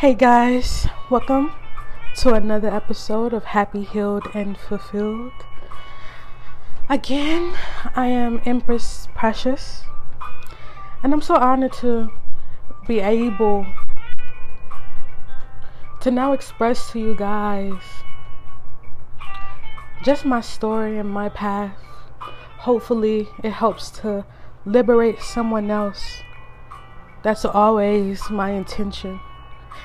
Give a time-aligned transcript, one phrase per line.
[0.00, 1.52] Hey guys, welcome
[2.20, 5.34] to another episode of Happy, Healed, and Fulfilled.
[6.88, 7.54] Again,
[7.94, 9.82] I am Empress Precious,
[11.02, 12.08] and I'm so honored to
[12.88, 13.66] be able
[16.00, 17.82] to now express to you guys
[20.02, 21.76] just my story and my path.
[22.60, 24.24] Hopefully, it helps to
[24.64, 26.22] liberate someone else.
[27.22, 29.20] That's always my intention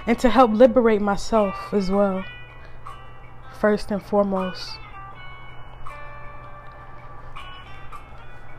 [0.07, 2.23] and to help liberate myself as well,
[3.59, 4.77] first and foremost.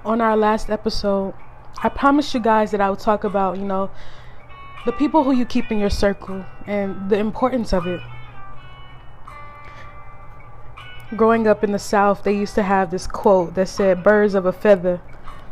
[0.04, 1.34] On our last episode,
[1.82, 3.91] I promised you guys that I would talk about, you know,
[4.87, 8.01] the people who you keep in your circle and the importance of it.
[11.16, 14.46] Growing up in the South, they used to have this quote that said, Birds of
[14.46, 15.01] a feather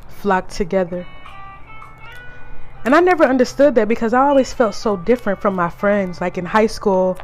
[0.09, 1.07] flock together.
[2.85, 6.21] And I never understood that because I always felt so different from my friends.
[6.21, 7.19] Like in high school,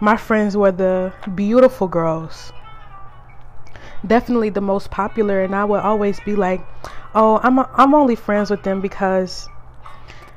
[0.00, 2.52] my friends were the beautiful girls.
[4.06, 6.64] Definitely the most popular and I would always be like,
[7.14, 9.48] "Oh, I'm a, I'm only friends with them because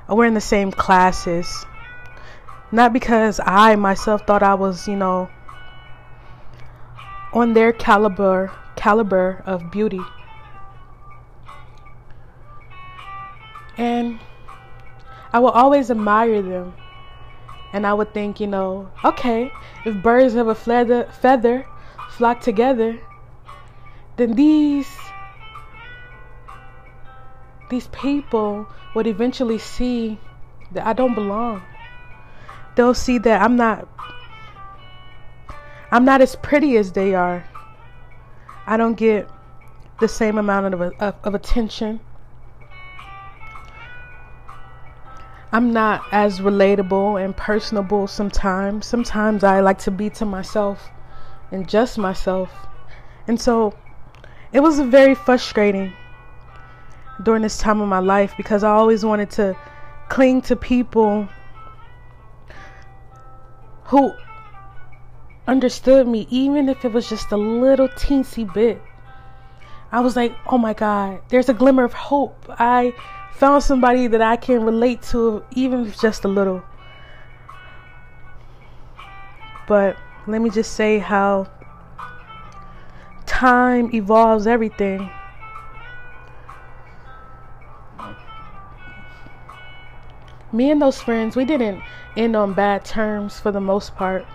[0.09, 1.65] we're in the same classes."
[2.71, 5.29] Not because I myself thought I was, you know,
[7.31, 10.01] on their caliber caliber of beauty.
[13.77, 14.19] And
[15.37, 16.73] I will always admire them.
[17.71, 19.51] And I would think, you know, okay,
[19.85, 21.63] if birds of a feather, feather
[22.09, 22.99] flock together,
[24.15, 24.89] then these
[27.69, 28.65] these people
[28.95, 30.17] would eventually see
[30.71, 31.61] that I don't belong.
[32.75, 33.87] They'll see that I'm not
[35.91, 37.45] I'm not as pretty as they are.
[38.65, 39.29] I don't get
[39.99, 41.99] the same amount of, of, of attention.
[45.51, 48.85] I'm not as relatable and personable sometimes.
[48.85, 50.89] Sometimes I like to be to myself
[51.51, 52.51] and just myself.
[53.27, 53.73] And so
[54.51, 55.93] it was very frustrating
[57.23, 59.55] during this time of my life because I always wanted to
[60.09, 61.27] cling to people
[63.85, 64.11] who
[65.47, 68.81] understood me, even if it was just a little teensy bit.
[69.93, 72.45] I was like, oh my God, there's a glimmer of hope.
[72.49, 72.93] I
[73.37, 76.63] found somebody that I can relate to, even just a little.
[79.67, 81.47] But let me just say how
[83.27, 85.09] time evolves everything.
[90.51, 91.83] Me and those friends, we didn't
[92.15, 94.25] end on bad terms for the most part.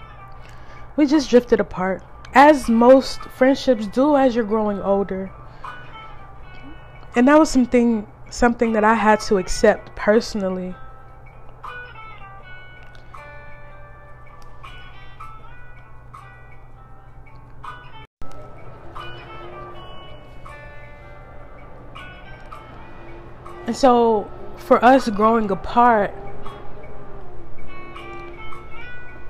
[0.94, 2.04] We just drifted apart,
[2.34, 5.32] as most friendships do as you're growing older.
[7.16, 10.74] And that was something something that I had to accept personally.
[23.66, 26.14] And so, for us growing apart,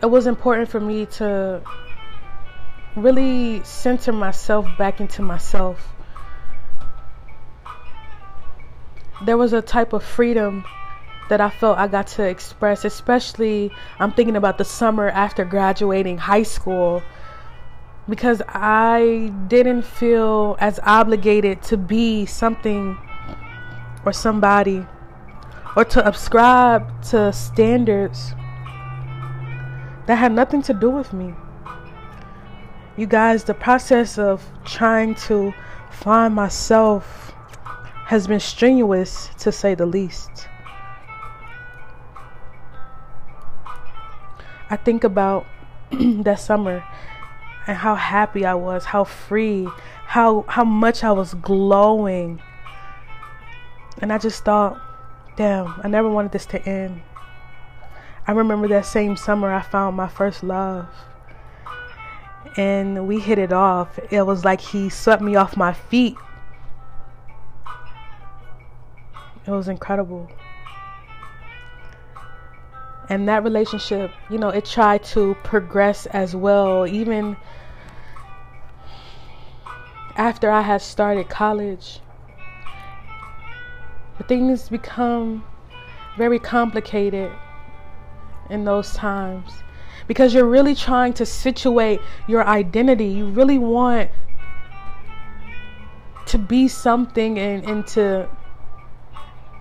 [0.01, 1.61] it was important for me to
[2.97, 5.92] really center myself back into myself
[9.25, 10.65] there was a type of freedom
[11.28, 16.19] that I felt I got to express, especially I'm thinking about the summer after graduating
[16.19, 17.03] high school
[18.09, 22.99] because I didn't feel as obligated to be something
[24.05, 24.87] or somebody
[25.77, 28.34] or to subscribe to standards
[30.06, 31.34] that had nothing to do with me.
[32.97, 35.55] You guys, the process of trying to
[35.91, 37.32] find myself
[38.12, 40.47] has been strenuous to say the least.
[44.69, 45.47] I think about
[45.91, 46.84] that summer
[47.67, 49.67] and how happy I was, how free,
[50.05, 52.43] how how much I was glowing.
[54.03, 54.79] And I just thought,
[55.37, 57.00] damn, I never wanted this to end.
[58.27, 60.87] I remember that same summer I found my first love.
[62.59, 63.99] And we hit it off.
[64.11, 66.19] It was like he swept me off my feet
[69.47, 70.29] It was incredible.
[73.09, 77.37] And that relationship, you know, it tried to progress as well, even
[80.17, 82.00] after I had started college.
[84.17, 85.45] But things become
[86.17, 87.33] very complicated
[88.50, 89.50] in those times
[90.06, 93.06] because you're really trying to situate your identity.
[93.06, 94.11] You really want
[96.27, 98.29] to be something and, and to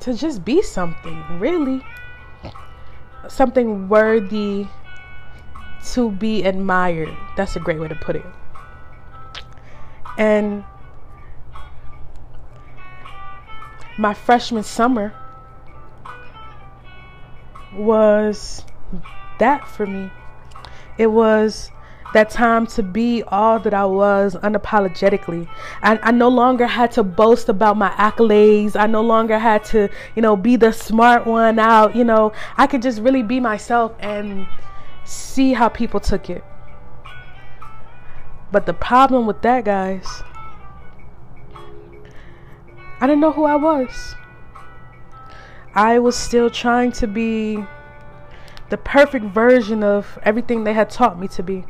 [0.01, 1.83] to just be something, really.
[3.27, 4.68] something worthy
[5.94, 7.15] to be admired.
[7.38, 8.25] That's a great way to put it.
[10.18, 10.63] And
[13.98, 15.13] my freshman summer
[17.74, 18.65] was
[19.39, 20.12] that for me.
[20.98, 21.71] It was
[22.13, 25.48] that time to be all that I was unapologetically.
[25.81, 28.75] I, I no longer had to boast about my accolades.
[28.75, 31.96] I no longer had to, you know, be the smart one out.
[31.96, 34.48] You know, I could just really be myself and
[35.06, 36.44] see how people took it.
[38.52, 40.24] But the problem with that, guys,
[43.00, 44.16] I didn't know who I was.
[45.74, 47.63] I was still trying to be
[48.69, 51.66] the perfect version of everything they had taught me to be.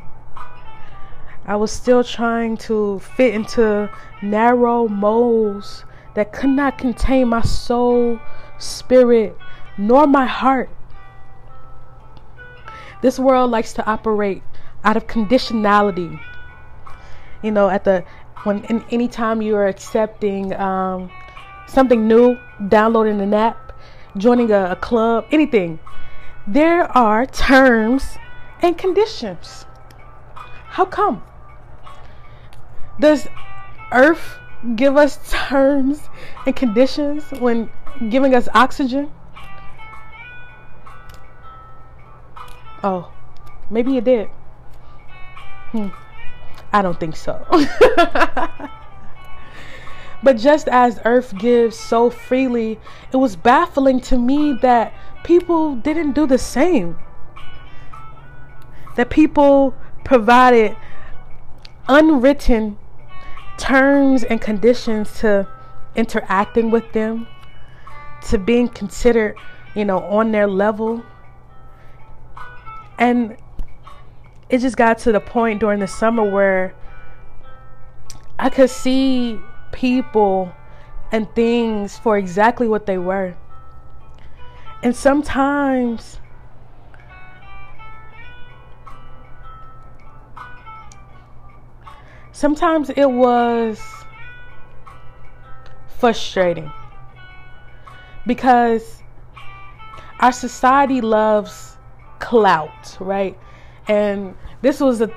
[1.44, 3.90] I was still trying to fit into
[4.22, 5.84] narrow molds
[6.14, 8.20] that could not contain my soul,
[8.58, 9.36] spirit,
[9.76, 10.70] nor my heart.
[13.00, 14.42] This world likes to operate
[14.84, 16.20] out of conditionality.
[17.42, 18.04] You know, at the
[18.44, 21.10] when in, anytime you are accepting um,
[21.66, 23.72] something new, downloading an app,
[24.16, 25.80] joining a, a club, anything,
[26.46, 28.16] there are terms
[28.60, 29.66] and conditions.
[30.68, 31.22] How come?
[33.00, 33.28] Does
[33.90, 34.38] Earth
[34.76, 36.08] give us terms
[36.46, 37.70] and conditions when
[38.08, 39.10] giving us oxygen?
[42.84, 43.12] Oh,
[43.70, 44.28] maybe it did.
[45.70, 45.88] Hmm.
[46.72, 47.46] I don't think so.
[50.22, 52.80] but just as Earth gives so freely,
[53.12, 56.98] it was baffling to me that people didn't do the same.
[58.96, 59.74] That people
[60.04, 60.76] provided
[61.88, 62.78] unwritten
[63.58, 65.46] terms and conditions to
[65.94, 67.26] interacting with them,
[68.28, 69.36] to being considered,
[69.74, 71.04] you know, on their level.
[72.98, 73.36] And
[74.48, 76.74] it just got to the point during the summer where
[78.38, 79.38] I could see
[79.72, 80.52] people
[81.10, 83.34] and things for exactly what they were.
[84.82, 86.18] And sometimes
[92.42, 93.80] sometimes it was
[96.00, 96.72] frustrating
[98.26, 99.00] because
[100.18, 101.76] our society loves
[102.18, 103.38] clout, right?
[103.86, 105.08] And this was a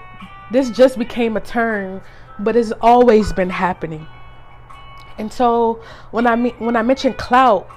[0.52, 2.04] this just became a term,
[2.38, 4.06] but it's always been happening.
[5.18, 5.82] And so
[6.12, 7.68] when I mean when I mention clout,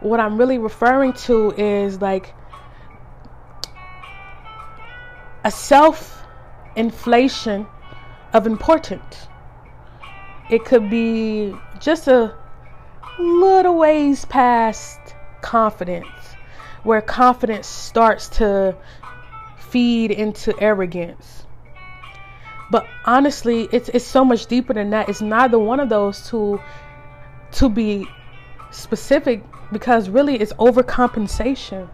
[0.00, 2.34] what I'm really referring to is like
[5.44, 6.26] a self
[6.76, 7.66] inflation
[8.32, 9.28] of importance.
[10.50, 12.34] It could be just a
[13.18, 14.98] little ways past
[15.42, 16.08] confidence,
[16.82, 18.76] where confidence starts to
[19.58, 21.46] feed into arrogance.
[22.70, 25.08] But honestly, it's it's so much deeper than that.
[25.08, 26.60] It's neither one of those to
[27.52, 28.06] to be
[28.70, 29.42] specific
[29.72, 31.88] because really it's overcompensation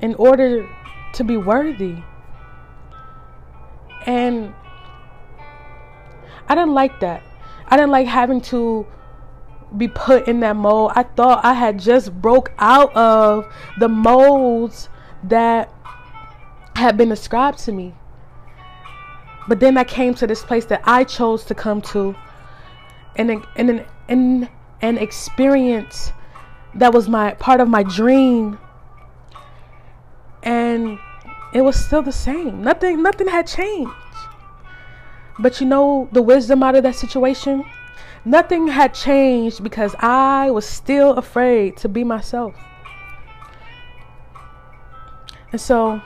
[0.00, 0.68] in order
[1.14, 1.96] to be worthy.
[4.06, 4.54] And
[6.50, 7.22] I didn't like that.
[7.68, 8.84] I didn't like having to
[9.76, 10.90] be put in that mold.
[10.96, 13.46] I thought I had just broke out of
[13.78, 14.88] the molds
[15.22, 15.72] that
[16.74, 17.94] had been ascribed to me.
[19.46, 22.16] But then I came to this place that I chose to come to
[23.14, 24.48] and and an and
[24.82, 26.12] an experience
[26.74, 28.58] that was my part of my dream
[30.42, 30.98] and
[31.54, 32.60] it was still the same.
[32.60, 33.92] Nothing nothing had changed.
[35.40, 37.64] But you know the wisdom out of that situation?
[38.26, 42.54] Nothing had changed because I was still afraid to be myself.
[45.50, 46.02] And so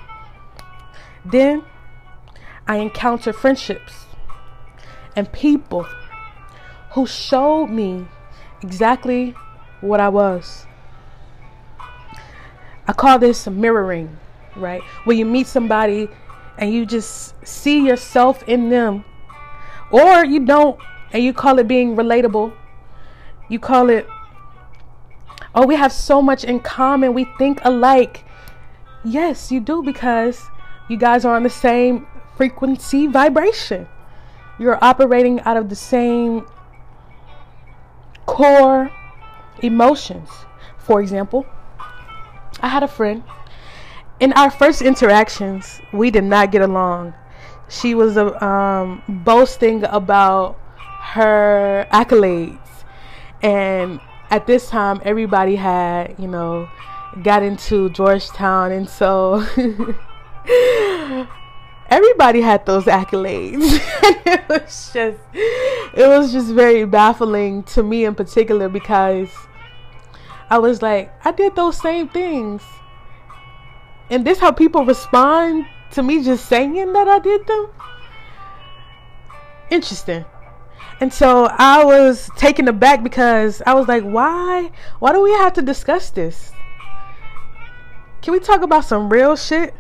[1.25, 1.65] then
[2.69, 4.07] I encountered friendships
[5.17, 5.85] and people
[6.93, 8.07] who showed me
[8.63, 9.35] exactly
[9.81, 10.67] what I was.
[12.87, 14.17] I call this mirroring,
[14.55, 14.83] right?
[15.05, 16.09] When you meet somebody
[16.57, 19.05] and you just see yourself in them
[19.95, 20.77] or you don't,
[21.13, 22.53] and you call it being relatable.
[23.49, 24.09] You call it,
[25.55, 27.15] oh, we have so much in common.
[27.15, 28.25] We think alike.
[29.05, 30.43] Yes, you do because
[30.89, 33.87] you guys are on the same frequency vibration.
[34.59, 36.45] You're operating out of the same
[38.27, 38.91] core
[39.63, 40.29] emotions.
[40.77, 41.47] For example,
[42.61, 43.23] I had a friend.
[44.19, 47.15] In our first interactions, we did not get along
[47.69, 50.59] she was uh, um, boasting about
[51.01, 52.59] her accolades.
[53.43, 56.69] And at this time everybody had you know
[57.23, 59.45] got into Georgetown, and so
[61.89, 63.63] everybody had those accolades.
[64.27, 69.31] it was just, it was just very baffling to me in particular because
[70.51, 72.63] I was like, I did those same things,
[74.11, 77.69] and this how people respond to me just saying that I did them.
[79.71, 80.25] Interesting.
[81.01, 84.71] And so I was taken aback because I was like, why?
[85.01, 86.53] Why do we have to discuss this?
[88.23, 89.75] Can we talk about some real shit?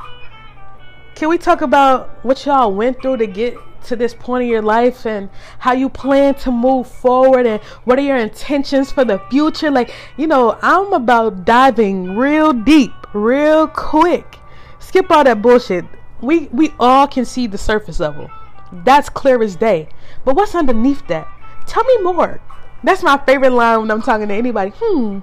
[1.14, 4.62] Can we talk about what y'all went through to get to this point in your
[4.62, 9.20] life and how you plan to move forward and what are your intentions for the
[9.30, 9.70] future?
[9.70, 14.38] Like, you know, I'm about diving real deep, real quick.
[14.80, 15.84] Skip all that bullshit.
[16.24, 18.30] We we all can see the surface level.
[18.72, 19.88] That's clear as day.
[20.24, 21.28] But what's underneath that?
[21.66, 22.40] Tell me more.
[22.82, 24.72] That's my favorite line when I'm talking to anybody.
[24.74, 25.20] Hmm.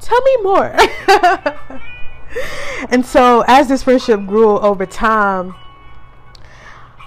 [0.00, 0.74] Tell me more.
[2.90, 5.54] and so as this friendship grew over time,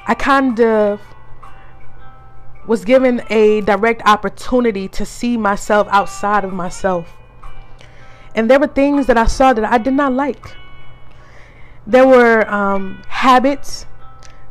[0.07, 1.01] I kind of
[2.65, 7.13] was given a direct opportunity to see myself outside of myself.
[8.35, 10.55] And there were things that I saw that I did not like.
[11.87, 13.85] There were um, habits,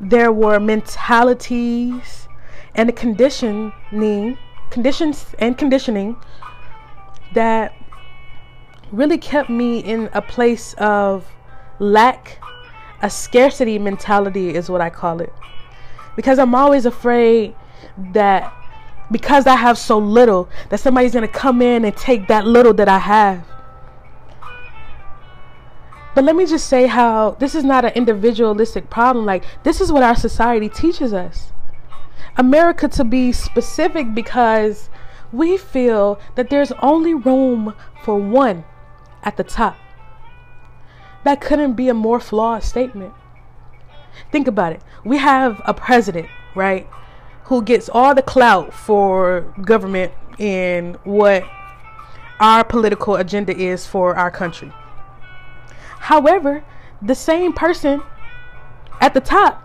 [0.00, 2.28] there were mentalities,
[2.74, 4.38] and the conditioning,
[4.70, 6.16] conditions and conditioning
[7.34, 7.74] that
[8.90, 11.30] really kept me in a place of
[11.78, 12.42] lack,
[13.02, 15.32] a scarcity mentality is what I call it.
[16.16, 17.54] Because I'm always afraid
[18.12, 18.50] that
[19.12, 22.72] because I have so little, that somebody's going to come in and take that little
[22.74, 23.46] that I have.
[26.16, 29.26] But let me just say how this is not an individualistic problem.
[29.26, 31.52] Like, this is what our society teaches us.
[32.38, 34.88] America, to be specific, because
[35.30, 38.64] we feel that there's only room for one
[39.24, 39.76] at the top.
[41.24, 43.12] That couldn't be a more flawed statement.
[44.32, 44.80] Think about it.
[45.04, 46.88] We have a president, right,
[47.44, 51.44] who gets all the clout for government and what
[52.40, 54.72] our political agenda is for our country.
[56.06, 56.62] However,
[57.02, 58.00] the same person
[59.00, 59.60] at the top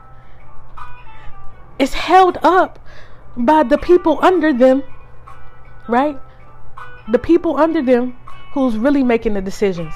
[1.77, 2.79] is held up
[3.37, 4.81] by the people under them,
[5.87, 6.19] right?
[7.11, 8.17] The people under them
[8.53, 9.93] who's really making the decisions.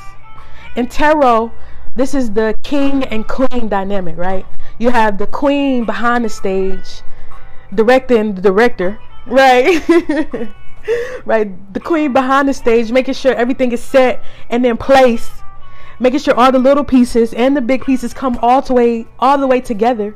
[0.76, 1.52] In tarot,
[1.96, 4.46] this is the king and queen dynamic, right?
[4.78, 7.02] You have the queen behind the stage,
[7.74, 9.82] directing the director, right?
[11.26, 11.74] right?
[11.74, 15.28] The queen behind the stage, making sure everything is set and in place,
[16.00, 19.38] making sure all the little pieces and the big pieces come all the way all
[19.38, 20.16] the way together.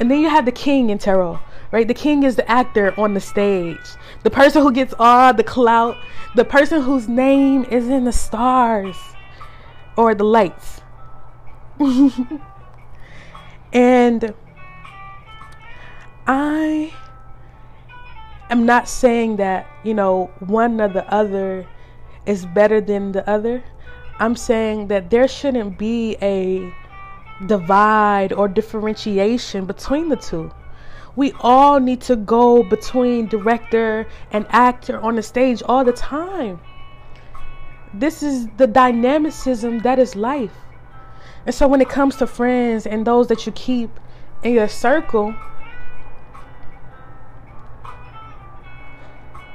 [0.00, 1.40] And then you have the king in tarot,
[1.70, 1.86] right?
[1.86, 5.96] The king is the actor on the stage, the person who gets all the clout,
[6.34, 8.96] the person whose name is in the stars
[9.96, 10.80] or the lights.
[13.72, 14.34] and
[16.26, 16.92] I
[18.50, 21.66] am not saying that, you know, one or the other
[22.26, 23.62] is better than the other.
[24.20, 26.72] I'm saying that there shouldn't be a
[27.46, 30.50] divide or differentiation between the two.
[31.14, 36.60] We all need to go between director and actor on the stage all the time.
[37.94, 40.54] This is the dynamicism that is life.
[41.46, 43.90] And so when it comes to friends and those that you keep
[44.42, 45.34] in your circle,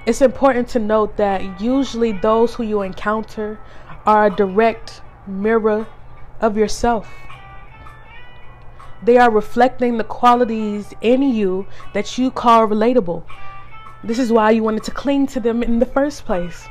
[0.05, 3.59] it's important to note that usually those who you encounter
[4.05, 5.87] are a direct mirror
[6.41, 7.09] of yourself.
[9.01, 13.23] They are reflecting the qualities in you that you call relatable.
[14.03, 16.67] This is why you wanted to cling to them in the first place.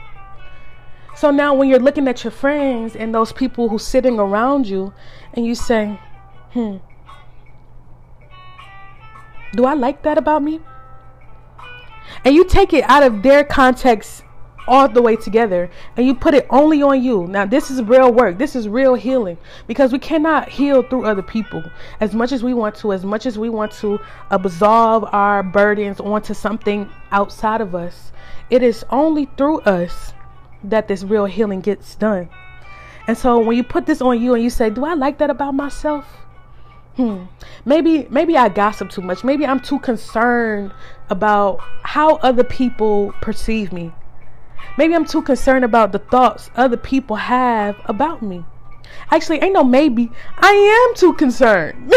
[1.15, 4.93] So now when you're looking at your friends and those people who's sitting around you
[5.35, 6.01] and you say,
[6.53, 6.77] "Hmm,
[9.53, 10.61] do I like that about me?"
[12.25, 14.25] And you take it out of their context
[14.67, 17.27] all the way together and you put it only on you.
[17.27, 18.39] Now, this is real work.
[18.39, 21.63] This is real healing because we cannot heal through other people
[22.01, 24.01] as much as we want to, as much as we want to
[24.31, 28.13] absolve our burdens onto something outside of us.
[28.51, 30.13] It is only through us
[30.65, 32.29] that this real healing gets done.
[33.07, 35.31] And so when you put this on you and you say, "Do I like that
[35.31, 36.23] about myself?"
[36.97, 37.25] Hmm.
[37.65, 39.25] Maybe maybe I gossip too much.
[39.25, 40.73] Maybe I'm too concerned
[41.09, 43.93] about how other people perceive me.
[44.79, 48.45] Maybe I'm too concerned about the thoughts other people have about me.
[49.11, 50.11] Actually, ain't no maybe.
[50.39, 51.89] I am too concerned.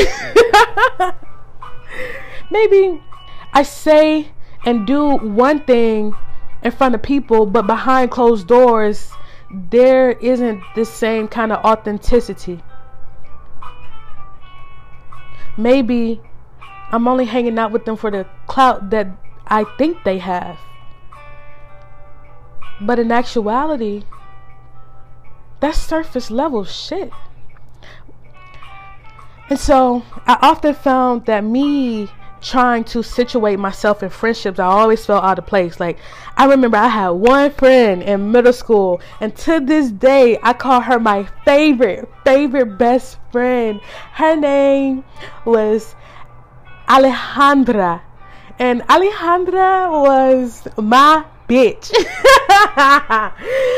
[2.51, 3.01] maybe
[3.53, 4.31] I say
[4.65, 6.13] and do one thing
[6.63, 9.11] in front of people, but behind closed doors,
[9.51, 12.61] there isn't the same kind of authenticity.
[15.57, 16.21] Maybe
[16.91, 19.07] I'm only hanging out with them for the clout that
[19.47, 20.57] I think they have.
[22.81, 24.03] But in actuality,
[25.59, 27.11] that's surface level shit.
[29.49, 32.09] And so I often found that me
[32.41, 35.79] trying to situate myself in friendships, I always felt out of place.
[35.79, 35.97] Like,
[36.37, 40.81] I remember I had one friend in middle school, and to this day, I call
[40.81, 43.81] her my favorite, favorite best friend.
[44.13, 45.03] Her name
[45.43, 45.95] was
[46.87, 48.01] Alejandra.
[48.59, 51.93] And Alejandra was my bitch.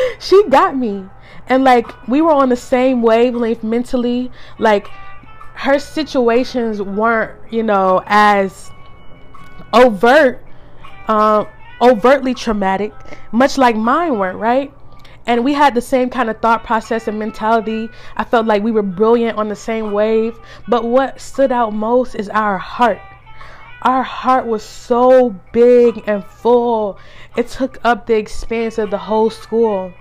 [0.20, 1.06] she got me.
[1.48, 4.32] And like, we were on the same wavelength mentally.
[4.60, 4.88] Like,
[5.54, 8.70] her situations weren't, you know, as
[9.74, 10.44] overt,
[11.08, 11.46] uh,
[11.82, 12.94] overtly traumatic,
[13.32, 14.74] much like mine weren't, right?
[15.26, 17.90] And we had the same kind of thought process and mentality.
[18.16, 20.40] I felt like we were brilliant on the same wave.
[20.70, 23.00] But what stood out most is our heart.
[23.88, 27.00] Our heart was so big and full,
[27.38, 29.94] it took up the expanse of the whole school.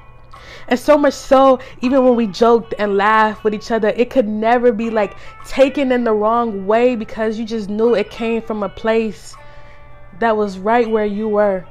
[0.67, 4.27] And so much so, even when we joked and laughed with each other, it could
[4.27, 5.15] never be like
[5.47, 9.37] taken in the wrong way because you just knew it came from a place
[10.19, 11.65] that was right where you were.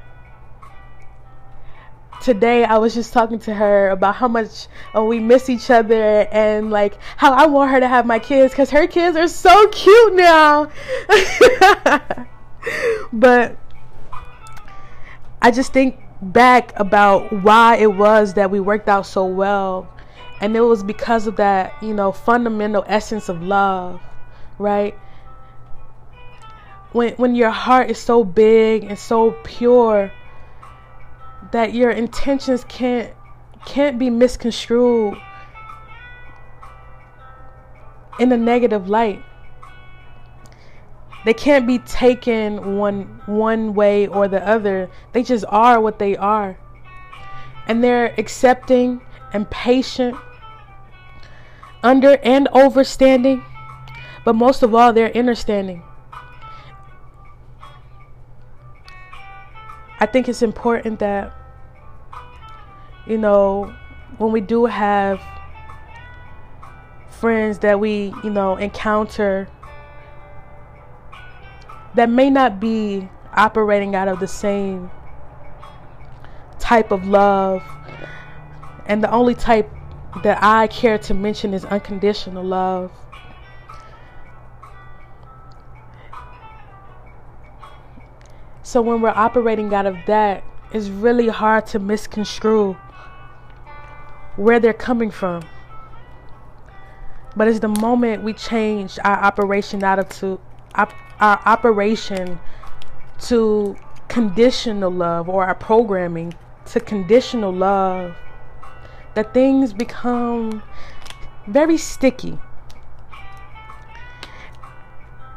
[2.22, 6.28] Today, I was just talking to her about how much uh, we miss each other
[6.32, 9.68] and like how I want her to have my kids because her kids are so
[9.68, 10.72] cute now.
[13.14, 13.58] but
[15.42, 19.88] I just think back about why it was that we worked out so well.
[20.42, 24.02] And it was because of that, you know, fundamental essence of love,
[24.58, 24.98] right?
[26.92, 30.12] When when your heart is so big and so pure
[31.56, 33.14] that your intentions can't
[33.66, 35.18] can't be misconstrued
[38.20, 39.24] in a negative light.
[41.24, 44.90] They can't be taken one one way or the other.
[45.14, 46.60] They just are what they are.
[47.68, 49.00] And they're accepting
[49.32, 50.18] and patient,
[51.82, 53.46] under and overstanding,
[54.26, 55.84] but most of all, they're understanding.
[60.02, 61.35] I think it's important that,
[63.08, 63.74] you know,
[64.18, 65.22] when we do have
[67.10, 69.48] friends that we, you know, encounter
[71.96, 74.92] that may not be operating out of the same
[76.60, 77.64] type of love.
[78.86, 79.70] And the only type
[80.24, 82.92] that I care to mention is unconditional love.
[88.64, 92.76] So when we're operating out of that, it's really hard to misconstrue
[94.36, 95.44] where they're coming from.
[97.36, 100.40] But it's the moment we change our operation out of to
[100.76, 102.40] op- our operation
[103.22, 103.76] to
[104.08, 106.34] conditional love or our programming
[106.66, 108.16] to conditional love
[109.14, 110.62] that things become
[111.48, 112.38] very sticky.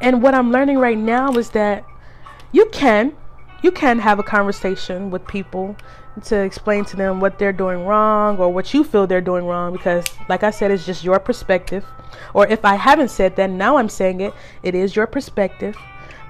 [0.01, 1.85] And what I'm learning right now is that
[2.53, 3.17] you can
[3.63, 5.77] you can have a conversation with people
[6.25, 9.73] to explain to them what they're doing wrong or what you feel they're doing wrong
[9.73, 11.85] because like I said it's just your perspective.
[12.35, 14.35] Or if I haven't said that now I'm saying it.
[14.63, 15.77] It is your perspective.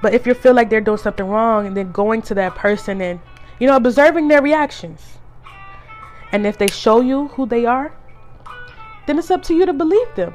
[0.03, 3.01] But if you feel like they're doing something wrong and then going to that person
[3.01, 3.21] and
[3.59, 5.19] you know observing their reactions.
[6.33, 7.93] And if they show you who they are
[9.09, 10.35] then it's up to you to believe them.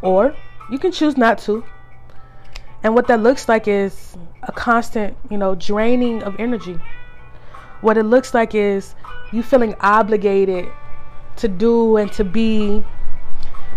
[0.00, 0.34] Or
[0.70, 1.64] you can choose not to.
[2.84, 6.80] And what that looks like is a constant, you know, draining of energy.
[7.80, 8.94] What it looks like is
[9.32, 10.68] you feeling obligated
[11.36, 12.84] to do and to be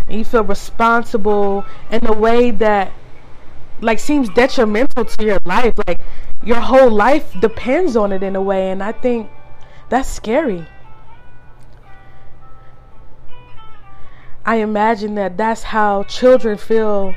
[0.06, 2.92] and you feel responsible in a way that
[3.80, 5.74] like seems detrimental to your life.
[5.86, 6.00] Like
[6.44, 9.30] your whole life depends on it in a way and i think
[9.88, 10.66] that's scary.
[14.46, 17.14] I imagine that that's how children feel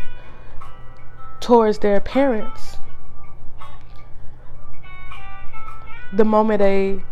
[1.39, 2.72] towards their parents
[6.15, 7.03] the moment a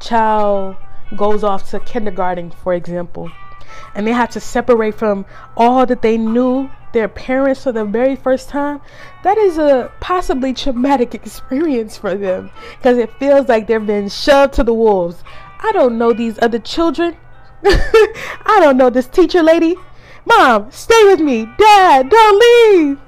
[0.00, 0.76] child
[1.16, 3.30] goes off to kindergarten, for example,
[3.94, 8.16] and they have to separate from all that they knew their parents for the very
[8.16, 8.80] first time,
[9.22, 14.54] that is a possibly traumatic experience for them because it feels like they've been shoved
[14.54, 15.22] to the wolves.
[15.60, 17.16] I don't know these other children.
[17.64, 19.74] I don't know this teacher lady.
[20.24, 21.46] Mom, stay with me.
[21.58, 22.98] Dad, don't leave.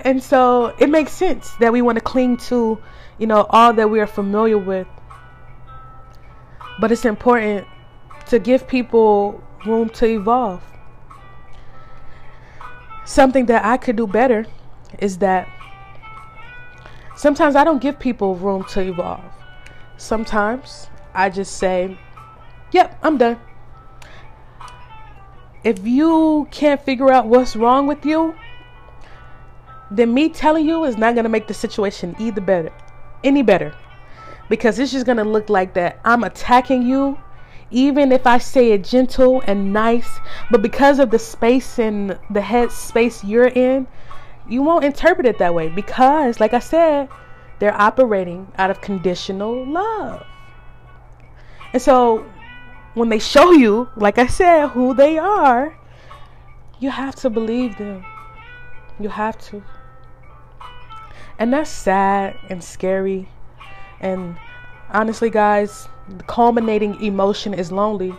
[0.00, 2.78] And so it makes sense that we want to cling to
[3.22, 4.88] you know, all that we are familiar with.
[6.80, 7.68] But it's important
[8.26, 10.60] to give people room to evolve.
[13.04, 14.44] Something that I could do better
[14.98, 15.48] is that
[17.14, 19.22] sometimes I don't give people room to evolve.
[19.98, 21.96] Sometimes I just say,
[22.72, 23.38] Yep, I'm done.
[25.62, 28.34] If you can't figure out what's wrong with you,
[29.92, 32.72] then me telling you is not going to make the situation either better,
[33.24, 33.74] any better.
[34.48, 37.18] Because it's just going to look like that I'm attacking you,
[37.70, 40.08] even if I say it gentle and nice.
[40.50, 43.86] But because of the space and the head space you're in,
[44.48, 45.68] you won't interpret it that way.
[45.68, 47.08] Because, like I said,
[47.58, 50.26] they're operating out of conditional love.
[51.72, 52.26] And so
[52.94, 55.76] when they show you, like I said, who they are,
[56.78, 58.04] you have to believe them.
[59.00, 59.62] You have to.
[61.42, 63.26] And that's sad and scary.
[63.98, 64.36] And
[64.92, 68.14] honestly, guys, the culminating emotion is lonely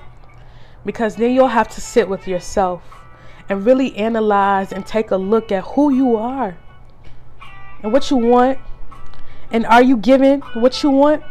[0.85, 2.83] because then you'll have to sit with yourself
[3.47, 6.57] and really analyze and take a look at who you are
[7.81, 8.59] and what you want.
[9.51, 11.23] And are you giving what you want?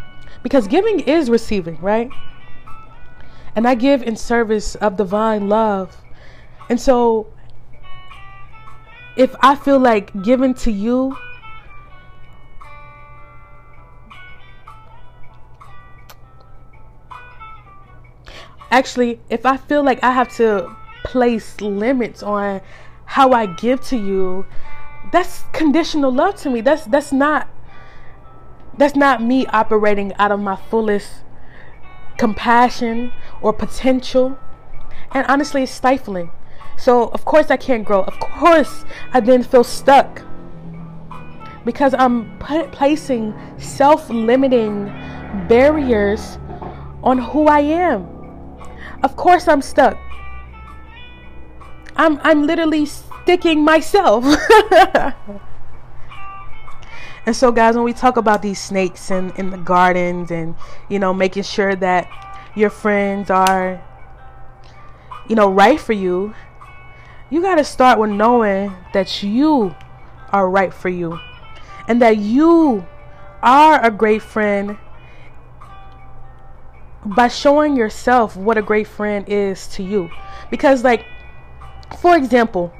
[0.43, 2.11] Because giving is receiving, right?
[3.55, 5.99] and I give in service of divine love.
[6.71, 7.27] And so,
[9.15, 11.19] if I feel like giving to you,
[18.73, 22.61] actually, if I feel like I have to place limits on
[23.05, 24.47] how I give to you,
[25.13, 26.61] that's conditional love to me.
[26.63, 27.49] That's that's not
[28.77, 31.23] that's not me operating out of my fullest
[32.17, 34.39] compassion or potential.
[35.13, 36.31] And honestly, it's stifling.
[36.79, 38.03] So, of course, I can't grow.
[38.03, 40.23] Of course, I then feel stuck
[41.65, 44.87] because I'm placing self limiting
[45.49, 46.39] barriers
[47.03, 48.22] on who I am.
[49.03, 49.99] Of course, I'm stuck.
[51.97, 54.25] I'm, I'm literally sticking myself.
[57.25, 60.57] And so, guys, when we talk about these snakes and in the gardens and,
[60.89, 62.11] you know, making sure that
[62.57, 63.81] your friends are,
[65.29, 66.35] you know, right for you,
[67.31, 69.75] you got to start with knowing that you
[70.31, 71.19] are right for you
[71.87, 72.85] and that you
[73.41, 74.77] are a great friend
[77.05, 80.11] by showing yourself what a great friend is to you.
[80.51, 81.05] Because, like,
[82.01, 82.73] for example,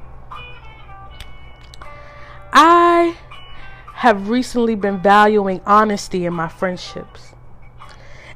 [2.53, 3.17] I
[3.95, 7.33] have recently been valuing honesty in my friendships.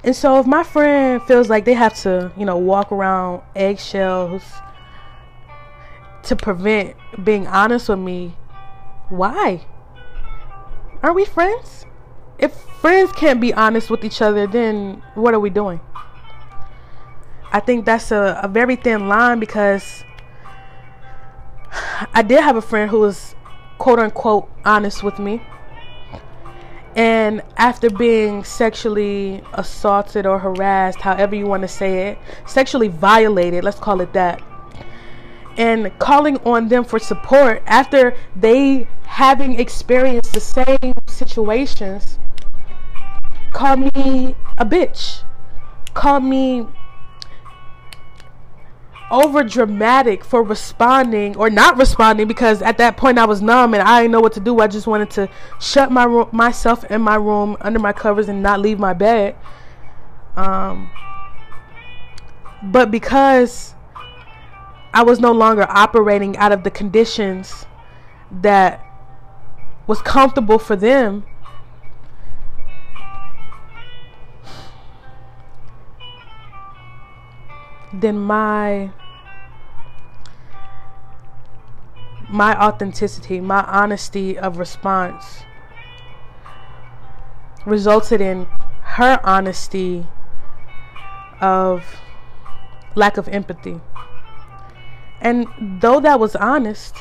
[0.04, 4.44] And so if my friend feels like they have to, you know, walk around eggshells
[6.24, 8.36] to prevent being honest with me,
[9.08, 9.66] why?
[11.02, 11.86] Aren't we friends?
[12.38, 15.80] If friends can't be honest with each other, then what are we doing?
[17.52, 20.04] I think that's a, a very thin line because
[22.12, 23.34] I did have a friend who was
[23.78, 25.42] quote unquote honest with me
[26.96, 33.62] and after being sexually assaulted or harassed, however you want to say it, sexually violated,
[33.62, 34.42] let's call it that,
[35.58, 42.18] and calling on them for support after they having experienced the same situations,
[43.56, 45.22] call me a bitch,
[45.94, 46.66] call me
[49.10, 53.82] over dramatic for responding or not responding because at that point I was numb and
[53.82, 54.60] I didn't know what to do.
[54.60, 58.60] I just wanted to shut my myself in my room under my covers and not
[58.60, 59.34] leave my bed.
[60.36, 60.90] Um,
[62.62, 63.74] but because
[64.92, 67.64] I was no longer operating out of the conditions
[68.30, 68.84] that
[69.86, 71.24] was comfortable for them.
[78.00, 78.90] Then my
[82.28, 85.44] my authenticity, my honesty of response
[87.64, 88.46] resulted in
[88.82, 90.06] her honesty
[91.40, 92.00] of
[92.94, 93.80] lack of empathy.
[95.20, 95.46] And
[95.80, 96.96] though that was honest,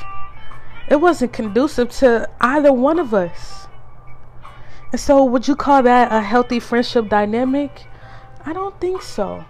[0.88, 3.68] it wasn't conducive to either one of us.
[4.92, 7.88] And so, would you call that a healthy friendship dynamic?
[8.46, 9.46] I don't think so.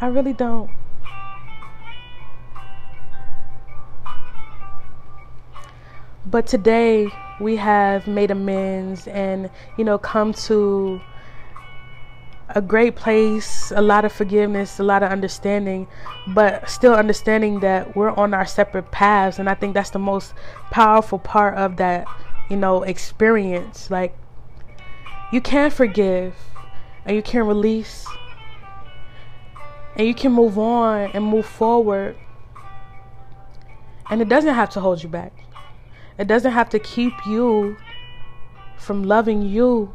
[0.00, 0.70] I really don't.
[6.26, 7.08] But today
[7.40, 11.00] we have made amends and, you know, come to
[12.50, 15.86] a great place, a lot of forgiveness, a lot of understanding,
[16.28, 19.38] but still understanding that we're on our separate paths.
[19.38, 20.34] And I think that's the most
[20.70, 22.06] powerful part of that,
[22.50, 23.90] you know, experience.
[23.90, 24.16] Like,
[25.32, 26.34] you can forgive
[27.04, 28.06] and you can release
[29.96, 32.16] And you can move on and move forward.
[34.10, 35.32] And it doesn't have to hold you back.
[36.18, 37.76] It doesn't have to keep you
[38.76, 39.92] from loving you.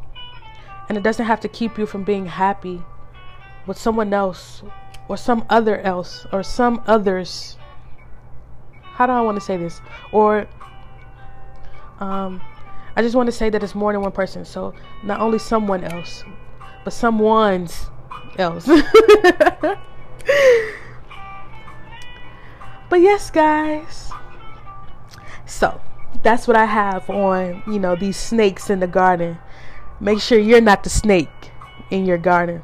[0.90, 2.82] And it doesn't have to keep you from being happy
[3.68, 4.64] with someone else
[5.08, 7.58] or some other else or some others.
[8.82, 9.82] How do I want to say this?
[10.12, 10.48] Or
[12.00, 12.42] um,
[12.96, 14.46] I just want to say that it's more than one person.
[14.46, 16.24] So not only someone else,
[16.84, 17.90] but someone's
[18.38, 18.68] else.
[22.90, 24.12] but yes, guys.
[25.46, 25.82] So
[26.24, 29.38] that's what I have on, you know, these snakes in the garden.
[30.00, 31.52] Make sure you're not the snake
[31.90, 32.64] in your garden.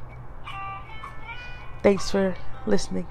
[1.84, 3.08] Thanks for listening.